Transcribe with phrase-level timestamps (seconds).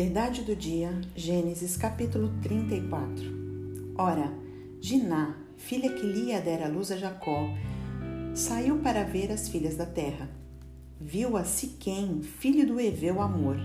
[0.00, 3.92] Verdade do dia, Gênesis capítulo 34.
[3.98, 4.32] Ora,
[4.78, 7.48] Diná, filha que Lia dera à luz a Jacó,
[8.32, 10.30] saiu para ver as filhas da terra.
[11.00, 13.56] Viu a Siquém, filho do Eveu Amor,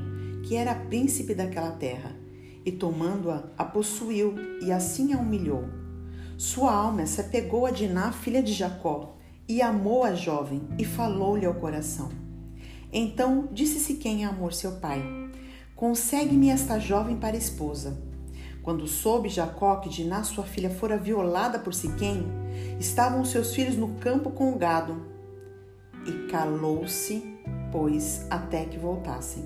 [0.44, 2.16] que era príncipe daquela terra,
[2.66, 5.66] e tomando-a, a possuiu e assim a humilhou.
[6.36, 11.46] Sua alma se apegou a Diná, filha de Jacó, e amou a jovem e falou-lhe
[11.46, 12.10] ao coração.
[12.92, 15.23] Então disse Siquém a Amor seu pai:
[15.84, 17.98] Consegue-me esta jovem para esposa.
[18.62, 22.26] Quando soube Jacó que Diná, sua filha, fora violada por Siquém,
[22.80, 25.06] estavam seus filhos no campo com o gado.
[26.08, 27.22] E calou-se,
[27.70, 29.44] pois, até que voltassem.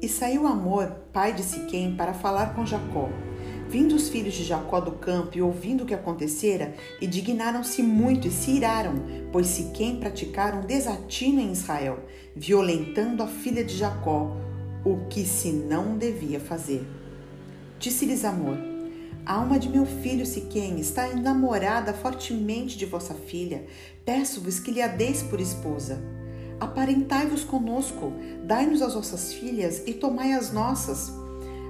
[0.00, 3.10] E saiu Amor, pai de Siquém, para falar com Jacó.
[3.68, 8.30] Vindo os filhos de Jacó do campo e ouvindo o que acontecera, indignaram-se muito e
[8.30, 8.94] se iraram,
[9.30, 11.98] pois Siquém praticaram desatino em Israel,
[12.34, 14.34] violentando a filha de Jacó,
[14.84, 16.86] o que se não devia fazer.
[17.78, 18.58] Disse-lhes Amor:
[19.26, 23.64] a alma de meu filho Siquém está enamorada fortemente de vossa filha.
[24.04, 25.98] Peço-vos que lhe a deis por esposa.
[26.60, 28.12] Aparentai-vos conosco,
[28.44, 31.10] dai-nos as vossas filhas e tomai as nossas.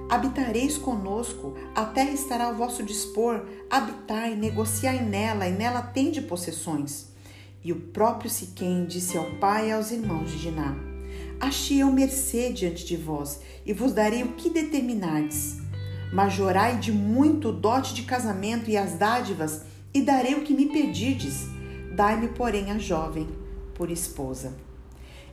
[0.09, 3.45] Habitareis conosco, a terra estará ao vosso dispor.
[3.69, 7.07] Habitai, negociai nela, e nela tende possessões.
[7.63, 10.75] E o próprio Siquém disse ao pai e aos irmãos de Diná:
[11.39, 15.57] Achei eu mercê diante de vós, e vos darei o que determinardes.
[16.13, 20.67] Majorai de muito o dote de casamento e as dádivas, e darei o que me
[20.67, 21.47] pedirdes.
[21.95, 23.27] Dai-me, porém, a jovem
[23.73, 24.55] por esposa.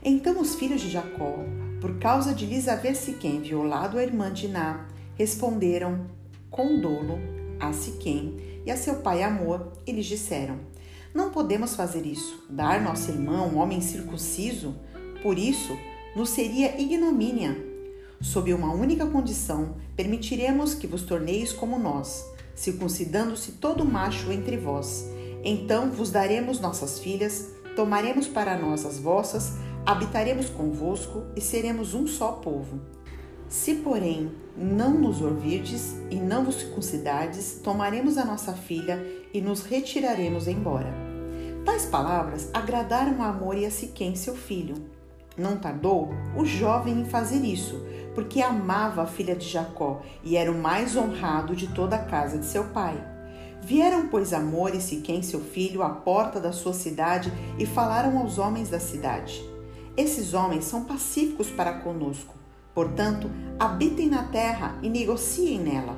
[0.03, 1.35] Então os filhos de Jacó,
[1.79, 6.07] por causa de lhes haver Siquém violado a irmã de Iná, responderam
[6.51, 7.17] com dolo
[7.59, 10.59] a Siquém e a seu pai Amor, e lhes disseram:
[11.13, 14.75] Não podemos fazer isso, dar nossa irmã um homem circunciso,
[15.21, 15.77] por isso
[16.15, 17.57] nos seria ignomínia.
[18.21, 25.05] Sob uma única condição, permitiremos que vos torneis como nós, circuncidando-se todo macho entre vós.
[25.43, 29.53] Então vos daremos nossas filhas, tomaremos para nós as vossas,
[29.85, 32.79] habitaremos convosco e seremos um só povo.
[33.49, 39.63] Se, porém, não nos ouvirdes e não vos circuncidardes, tomaremos a nossa filha e nos
[39.63, 40.93] retiraremos embora.
[41.65, 44.75] Tais palavras agradaram a Amor e a Siquém, seu filho.
[45.35, 47.83] Não tardou o jovem em fazer isso,
[48.13, 52.37] porque amava a filha de Jacó e era o mais honrado de toda a casa
[52.37, 52.95] de seu pai.
[53.59, 58.37] Vieram, pois, Amor e Siquém, seu filho, à porta da sua cidade e falaram aos
[58.37, 59.43] homens da cidade.
[59.97, 62.35] Esses homens são pacíficos para conosco.
[62.75, 65.97] Portanto, habitem na terra e negociem nela.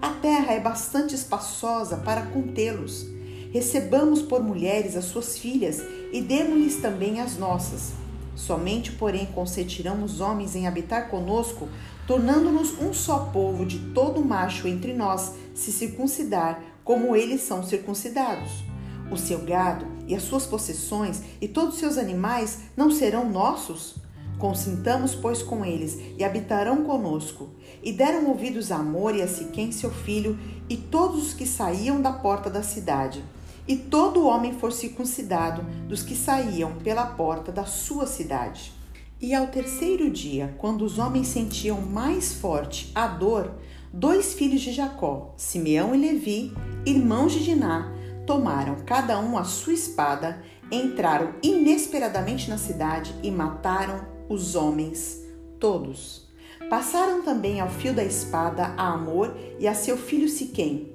[0.00, 3.06] A terra é bastante espaçosa para contê-los.
[3.52, 5.80] Recebamos por mulheres as suas filhas
[6.12, 8.01] e demos-lhes também as nossas
[8.34, 11.68] Somente, porém, consentirão os homens em habitar conosco,
[12.06, 18.64] tornando-nos um só povo de todo macho entre nós, se circuncidar, como eles são circuncidados.
[19.10, 23.96] O seu gado e as suas possessões e todos os seus animais não serão nossos?
[24.38, 27.50] Consintamos, pois, com eles e habitarão conosco.
[27.82, 30.38] E deram ouvidos a Amor e a Siquém, seu filho,
[30.68, 33.22] e todos os que saíam da porta da cidade
[33.66, 38.72] e todo homem for circuncidado dos que saíam pela porta da sua cidade.
[39.20, 43.54] E ao terceiro dia, quando os homens sentiam mais forte a dor,
[43.92, 46.52] dois filhos de Jacó, Simeão e Levi,
[46.84, 47.92] irmãos de Diná,
[48.26, 55.22] tomaram cada um a sua espada, entraram inesperadamente na cidade e mataram os homens
[55.60, 56.28] todos.
[56.68, 60.90] Passaram também ao fio da espada a Amor e a seu filho Siquém,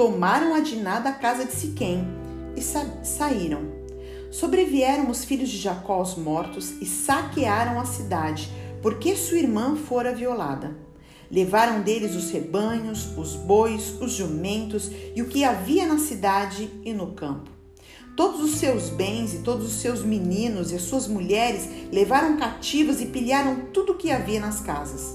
[0.00, 2.08] tomaram a Diná da casa de Siquém
[2.56, 3.60] e sa saíram.
[4.30, 8.50] Sobrevieram os filhos de Jacó aos mortos e saquearam a cidade,
[8.80, 10.74] porque sua irmã fora violada.
[11.30, 16.94] Levaram deles os rebanhos, os bois, os jumentos e o que havia na cidade e
[16.94, 17.50] no campo.
[18.16, 23.02] Todos os seus bens e todos os seus meninos e as suas mulheres levaram cativos
[23.02, 25.14] e pilharam tudo o que havia nas casas.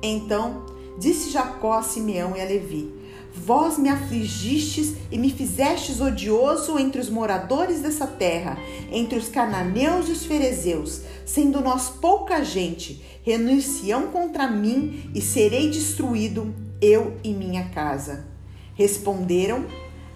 [0.00, 0.64] Então
[0.96, 3.01] disse Jacó a Simeão e a Levi:
[3.34, 8.58] Vós me afligistes e me fizestes odioso entre os moradores dessa terra,
[8.90, 15.70] entre os cananeus e os ferezeus, sendo nós pouca gente, renunciam contra mim e serei
[15.70, 18.26] destruído, eu e minha casa.
[18.74, 19.66] Responderam: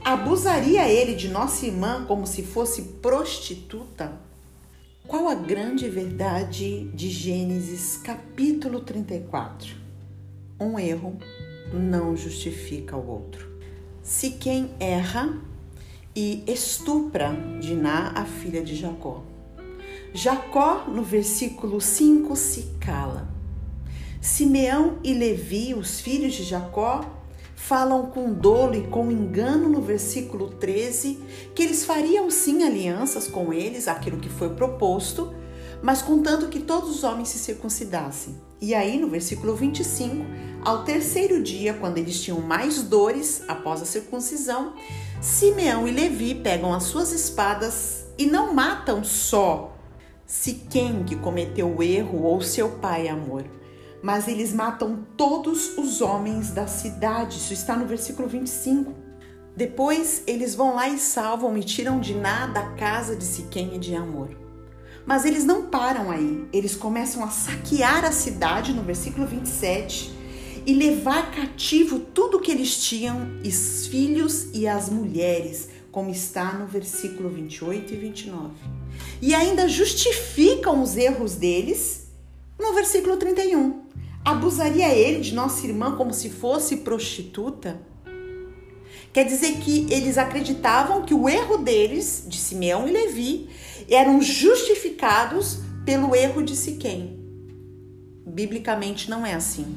[0.05, 4.21] Abusaria ele de nossa irmã como se fosse prostituta?
[5.07, 9.75] Qual a grande verdade de Gênesis capítulo 34?
[10.61, 11.17] Um erro
[11.73, 13.49] não justifica o outro.
[14.03, 15.37] Se quem erra
[16.15, 19.23] e estupra Diná, a filha de Jacó.
[20.15, 23.29] Jacó, no versículo 5, se cala.
[24.21, 27.05] Simeão e Levi, os filhos de Jacó,
[27.55, 31.19] falam com dolo e com engano no versículo 13
[31.55, 35.35] que eles fariam sim alianças com eles, aquilo que foi proposto,
[35.83, 38.41] mas contanto que todos os homens se circuncidassem.
[38.61, 40.25] E aí, no versículo 25,
[40.65, 44.75] ao terceiro dia, quando eles tinham mais dores após a circuncisão,
[45.21, 49.77] Simeão e Levi pegam as suas espadas e não matam só
[50.27, 53.45] Siquém que cometeu o erro ou seu pai amor,
[54.03, 57.37] mas eles matam todos os homens da cidade.
[57.37, 58.93] Isso está no versículo 25.
[59.57, 63.95] Depois eles vão lá e salvam e tiram Diná da casa de Siquém e de
[63.95, 64.46] Amor.
[65.07, 70.13] Mas eles não param aí, eles começam a saquear a cidade no versículo 27
[70.67, 76.67] e levar cativo tudo que eles tinham, os filhos e as mulheres, como está no
[76.67, 78.51] versículo 28 e 29.
[79.23, 82.09] E ainda justificam os erros deles
[82.59, 83.83] no versículo 31.
[84.25, 87.81] Abusaria ele de nossa irmã como se fosse prostituta?
[89.13, 93.49] Quer dizer que eles acreditavam que o erro deles, de Simeão e Levi,
[93.91, 97.19] eram justificados pelo erro de Siquém.
[98.27, 99.77] Biblicamente não é assim.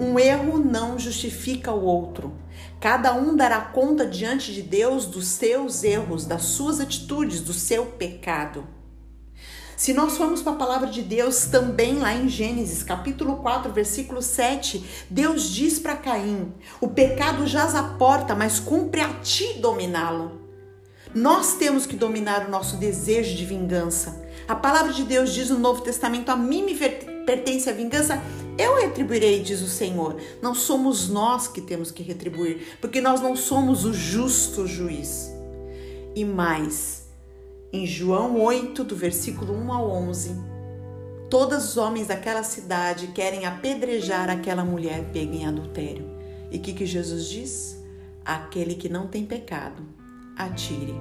[0.00, 2.32] Um erro não justifica o outro.
[2.80, 7.84] Cada um dará conta diante de Deus dos seus erros, das suas atitudes, do seu
[7.86, 8.64] pecado.
[9.78, 14.20] Se nós formos para a palavra de Deus, também lá em Gênesis, capítulo 4, versículo
[14.20, 20.32] 7, Deus diz para Caim: O pecado jaz à porta, mas cumpre a ti dominá-lo.
[21.14, 24.20] Nós temos que dominar o nosso desejo de vingança.
[24.48, 26.74] A palavra de Deus diz no Novo Testamento: A mim me
[27.24, 28.20] pertence a vingança,
[28.58, 30.16] eu retribuirei, diz o Senhor.
[30.42, 35.30] Não somos nós que temos que retribuir, porque nós não somos o justo juiz.
[36.16, 37.07] E mais,
[37.70, 40.40] em João 8, do versículo 1 ao 11,
[41.28, 46.08] todos os homens daquela cidade querem apedrejar aquela mulher pega em adultério.
[46.50, 47.84] E o que, que Jesus diz?
[48.24, 49.82] Aquele que não tem pecado,
[50.34, 50.94] atire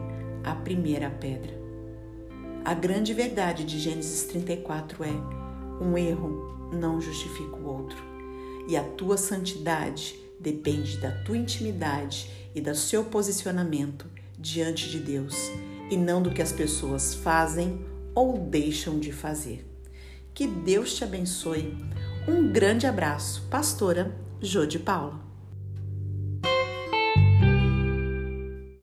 [0.44, 1.58] a primeira pedra.
[2.66, 5.14] A grande verdade de Gênesis 34 é:
[5.81, 7.98] um erro não justifica o outro.
[8.68, 14.06] E a tua santidade depende da tua intimidade e do seu posicionamento
[14.38, 15.50] diante de Deus
[15.89, 19.66] e não do que as pessoas fazem ou deixam de fazer.
[20.34, 21.78] Que Deus te abençoe.
[22.28, 25.27] Um grande abraço, pastora Jô de Paula.